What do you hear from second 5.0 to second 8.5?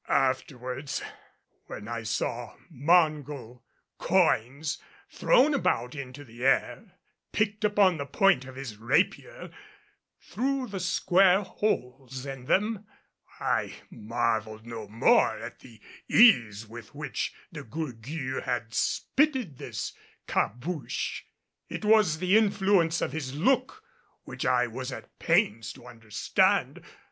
thrown about into the air, picked upon the point